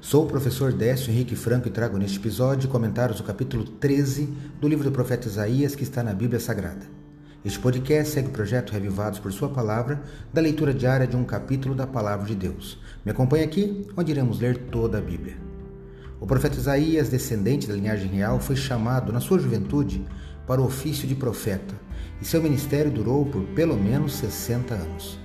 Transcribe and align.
Sou 0.00 0.24
o 0.24 0.28
professor 0.28 0.72
Décio 0.72 1.10
Henrique 1.10 1.34
Franco 1.34 1.68
e 1.68 1.70
trago 1.70 1.96
neste 1.96 2.18
episódio 2.18 2.68
comentários 2.68 3.18
do 3.18 3.24
capítulo 3.24 3.64
13 3.64 4.26
do 4.60 4.68
livro 4.68 4.84
do 4.84 4.92
profeta 4.92 5.28
Isaías 5.28 5.74
que 5.74 5.82
está 5.82 6.02
na 6.02 6.12
Bíblia 6.12 6.38
Sagrada. 6.38 6.86
Este 7.44 7.58
podcast 7.58 8.12
segue 8.12 8.28
o 8.28 8.32
projeto 8.32 8.72
Revivados 8.72 9.18
por 9.18 9.32
Sua 9.32 9.48
Palavra, 9.48 10.02
da 10.32 10.40
leitura 10.40 10.74
diária 10.74 11.06
de 11.06 11.16
um 11.16 11.24
capítulo 11.24 11.74
da 11.74 11.86
Palavra 11.86 12.26
de 12.26 12.34
Deus. 12.34 12.78
Me 13.04 13.12
acompanhe 13.12 13.44
aqui, 13.44 13.86
onde 13.96 14.12
iremos 14.12 14.40
ler 14.40 14.56
toda 14.70 14.98
a 14.98 15.00
Bíblia. 15.00 15.36
O 16.20 16.26
profeta 16.26 16.58
Isaías, 16.58 17.08
descendente 17.08 17.66
da 17.66 17.74
linhagem 17.74 18.10
real, 18.10 18.38
foi 18.40 18.56
chamado 18.56 19.12
na 19.12 19.20
sua 19.20 19.38
juventude 19.38 20.04
para 20.46 20.60
o 20.60 20.66
ofício 20.66 21.08
de 21.08 21.14
profeta, 21.14 21.74
e 22.20 22.24
seu 22.24 22.42
ministério 22.42 22.90
durou 22.90 23.26
por 23.26 23.42
pelo 23.48 23.76
menos 23.76 24.14
60 24.14 24.74
anos. 24.74 25.18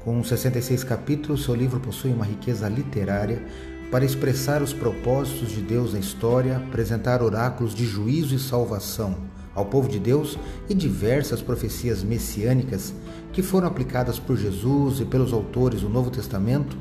Com 0.00 0.22
66 0.22 0.84
capítulos, 0.84 1.44
seu 1.44 1.54
livro 1.54 1.80
possui 1.80 2.12
uma 2.12 2.24
riqueza 2.24 2.68
literária 2.68 3.44
para 3.90 4.04
expressar 4.04 4.62
os 4.62 4.72
propósitos 4.72 5.50
de 5.50 5.60
Deus 5.60 5.92
na 5.92 5.98
história, 5.98 6.56
apresentar 6.56 7.22
oráculos 7.22 7.74
de 7.74 7.84
juízo 7.84 8.34
e 8.34 8.38
salvação 8.38 9.16
ao 9.54 9.64
povo 9.64 9.88
de 9.88 9.98
Deus 9.98 10.38
e 10.68 10.74
diversas 10.74 11.40
profecias 11.40 12.02
messiânicas 12.02 12.92
que 13.32 13.42
foram 13.42 13.66
aplicadas 13.66 14.18
por 14.18 14.36
Jesus 14.36 15.00
e 15.00 15.04
pelos 15.04 15.32
autores 15.32 15.80
do 15.80 15.88
Novo 15.88 16.10
Testamento 16.10 16.76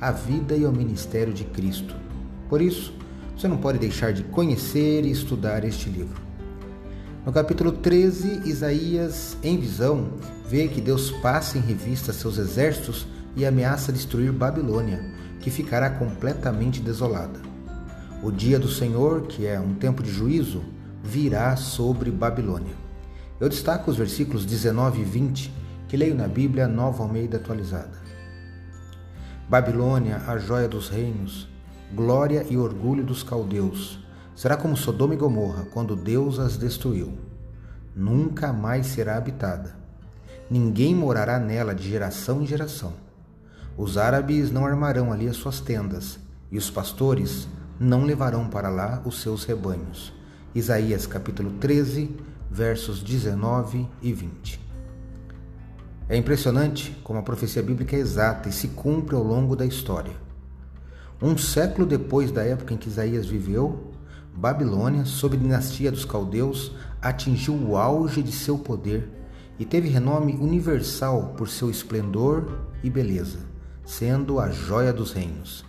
à 0.00 0.10
vida 0.12 0.54
e 0.54 0.64
ao 0.64 0.72
ministério 0.72 1.32
de 1.32 1.44
Cristo. 1.44 1.94
Por 2.48 2.60
isso, 2.60 2.92
você 3.36 3.48
não 3.48 3.56
pode 3.56 3.78
deixar 3.78 4.12
de 4.12 4.24
conhecer 4.24 5.04
e 5.04 5.10
estudar 5.10 5.64
este 5.64 5.88
livro. 5.88 6.20
No 7.24 7.32
capítulo 7.32 7.72
13, 7.72 8.42
Isaías, 8.48 9.36
em 9.42 9.58
visão, 9.58 10.08
vê 10.48 10.68
que 10.68 10.80
Deus 10.80 11.10
passa 11.22 11.56
em 11.56 11.60
revista 11.60 12.12
seus 12.12 12.38
exércitos 12.38 13.06
e 13.36 13.46
ameaça 13.46 13.92
destruir 13.92 14.32
Babilônia 14.32 15.18
que 15.40 15.50
ficará 15.50 15.90
completamente 15.90 16.80
desolada. 16.80 17.40
O 18.22 18.30
dia 18.30 18.58
do 18.58 18.68
Senhor, 18.68 19.22
que 19.22 19.46
é 19.46 19.60
um 19.60 19.74
tempo 19.74 20.02
de 20.02 20.10
juízo, 20.10 20.64
virá 21.02 21.54
sobre 21.56 22.10
Babilônia. 22.10 22.74
Eu 23.40 23.48
destaco 23.48 23.90
os 23.90 23.96
versículos 23.96 24.44
19 24.44 25.00
e 25.00 25.04
20 25.04 25.54
que 25.86 25.96
leio 25.96 26.14
na 26.14 26.26
Bíblia 26.26 26.66
Nova 26.66 27.02
Almeida 27.02 27.36
atualizada. 27.36 27.96
Babilônia, 29.48 30.22
a 30.26 30.36
joia 30.36 30.68
dos 30.68 30.88
reinos, 30.88 31.48
glória 31.94 32.44
e 32.50 32.56
orgulho 32.58 33.04
dos 33.04 33.22
caldeus, 33.22 34.04
será 34.34 34.56
como 34.56 34.76
Sodoma 34.76 35.14
e 35.14 35.16
Gomorra 35.16 35.66
quando 35.72 35.96
Deus 35.96 36.38
as 36.38 36.58
destruiu. 36.58 37.16
Nunca 37.94 38.52
mais 38.52 38.86
será 38.86 39.16
habitada. 39.16 39.76
Ninguém 40.50 40.94
morará 40.94 41.38
nela 41.38 41.74
de 41.74 41.88
geração 41.88 42.42
em 42.42 42.46
geração 42.46 43.07
os 43.78 43.96
árabes 43.96 44.50
não 44.50 44.66
armarão 44.66 45.12
ali 45.12 45.28
as 45.28 45.36
suas 45.36 45.60
tendas, 45.60 46.18
e 46.50 46.58
os 46.58 46.68
pastores 46.68 47.46
não 47.78 48.04
levarão 48.04 48.48
para 48.48 48.68
lá 48.68 49.00
os 49.04 49.22
seus 49.22 49.44
rebanhos. 49.44 50.12
Isaías 50.52 51.06
capítulo 51.06 51.52
13, 51.60 52.10
versos 52.50 53.00
19 53.00 53.88
e 54.02 54.12
20. 54.12 54.60
É 56.08 56.16
impressionante 56.16 56.90
como 57.04 57.20
a 57.20 57.22
profecia 57.22 57.62
bíblica 57.62 57.94
é 57.94 58.00
exata 58.00 58.48
e 58.48 58.52
se 58.52 58.66
cumpre 58.66 59.14
ao 59.14 59.22
longo 59.22 59.54
da 59.54 59.64
história. 59.64 60.16
Um 61.22 61.38
século 61.38 61.86
depois 61.86 62.32
da 62.32 62.42
época 62.42 62.74
em 62.74 62.76
que 62.76 62.88
Isaías 62.88 63.26
viveu, 63.26 63.92
Babilônia, 64.34 65.04
sob 65.04 65.36
a 65.36 65.38
dinastia 65.38 65.92
dos 65.92 66.04
caldeus, 66.04 66.72
atingiu 67.00 67.54
o 67.54 67.76
auge 67.76 68.24
de 68.24 68.32
seu 68.32 68.58
poder 68.58 69.08
e 69.56 69.64
teve 69.64 69.88
renome 69.88 70.32
universal 70.32 71.34
por 71.36 71.48
seu 71.48 71.70
esplendor 71.70 72.58
e 72.82 72.90
beleza 72.90 73.56
sendo 73.88 74.38
a 74.38 74.50
joia 74.50 74.92
dos 74.92 75.12
reinos. 75.12 75.64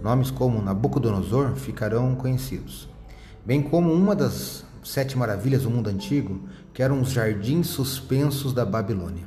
Nomes 0.00 0.30
como 0.30 0.62
Nabucodonosor 0.62 1.56
ficarão 1.56 2.14
conhecidos, 2.14 2.88
bem 3.44 3.60
como 3.60 3.92
uma 3.92 4.14
das 4.14 4.64
sete 4.80 5.18
maravilhas 5.18 5.64
do 5.64 5.70
mundo 5.70 5.90
antigo, 5.90 6.48
que 6.72 6.84
eram 6.84 7.00
os 7.00 7.10
jardins 7.10 7.66
suspensos 7.66 8.52
da 8.52 8.64
Babilônia. 8.64 9.24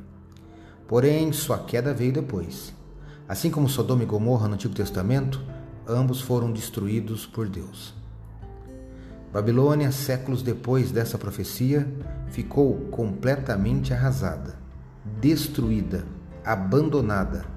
Porém, 0.87 1.33
sua 1.33 1.57
queda 1.57 1.93
veio 1.93 2.13
depois. 2.13 2.73
Assim 3.27 3.51
como 3.51 3.67
Sodoma 3.67 4.03
e 4.03 4.05
Gomorra 4.05 4.47
no 4.47 4.53
Antigo 4.53 4.73
Testamento, 4.73 5.43
ambos 5.85 6.21
foram 6.21 6.53
destruídos 6.53 7.25
por 7.25 7.49
Deus. 7.49 7.93
Babilônia, 9.33 9.91
séculos 9.91 10.41
depois 10.41 10.89
dessa 10.89 11.17
profecia, 11.17 11.85
ficou 12.27 12.77
completamente 12.91 13.93
arrasada, 13.93 14.57
destruída, 15.19 16.05
abandonada 16.45 17.54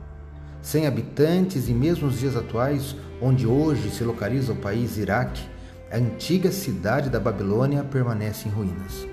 sem 0.63 0.87
habitantes 0.87 1.69
e 1.69 1.73
mesmo 1.73 2.07
nos 2.07 2.19
dias 2.19 2.37
atuais, 2.37 2.97
onde 3.21 3.47
hoje 3.47 3.91
se 3.91 4.05
localiza 4.05 4.53
o 4.53 4.57
país 4.57 4.97
Iraque, 4.97 5.43
a 5.91 5.97
antiga 5.97 6.53
cidade 6.53 7.09
da 7.09 7.19
Babilônia 7.19 7.83
permanece 7.83 8.49
em 8.49 8.53
ruínas. 8.53 9.07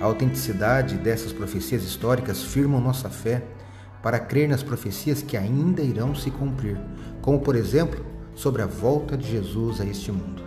A 0.00 0.04
autenticidade 0.04 0.96
dessas 0.96 1.32
profecias 1.32 1.82
históricas 1.84 2.42
firma 2.42 2.80
nossa 2.80 3.08
fé 3.08 3.42
para 4.02 4.18
crer 4.18 4.48
nas 4.48 4.62
profecias 4.62 5.22
que 5.22 5.36
ainda 5.36 5.82
irão 5.82 6.14
se 6.14 6.30
cumprir, 6.30 6.78
como 7.22 7.40
por 7.40 7.56
exemplo 7.56 8.04
sobre 8.34 8.62
a 8.62 8.66
volta 8.66 9.16
de 9.16 9.28
Jesus 9.28 9.80
a 9.80 9.84
este 9.84 10.12
mundo. 10.12 10.42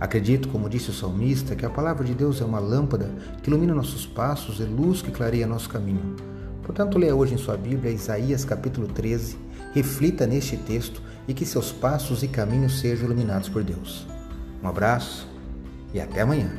Acredito, 0.00 0.48
como 0.48 0.68
disse 0.68 0.90
o 0.90 0.92
salmista, 0.92 1.54
que 1.54 1.64
a 1.64 1.70
palavra 1.70 2.04
de 2.04 2.14
Deus 2.14 2.40
é 2.40 2.44
uma 2.44 2.58
lâmpada 2.58 3.10
que 3.42 3.48
ilumina 3.48 3.74
nossos 3.74 4.04
passos 4.04 4.58
e 4.58 4.64
luz 4.64 5.00
que 5.00 5.10
clareia 5.10 5.46
nosso 5.46 5.68
caminho. 5.68 6.16
Portanto, 6.64 6.98
leia 6.98 7.14
hoje 7.14 7.34
em 7.34 7.38
sua 7.38 7.56
Bíblia 7.56 7.92
Isaías 7.92 8.44
capítulo 8.44 8.88
13, 8.88 9.38
reflita 9.74 10.26
neste 10.26 10.56
texto 10.56 11.00
e 11.28 11.34
que 11.34 11.44
seus 11.44 11.70
passos 11.70 12.22
e 12.22 12.28
caminhos 12.28 12.80
sejam 12.80 13.06
iluminados 13.06 13.48
por 13.48 13.62
Deus. 13.62 14.06
Um 14.62 14.68
abraço 14.68 15.28
e 15.92 16.00
até 16.00 16.22
amanhã. 16.22 16.50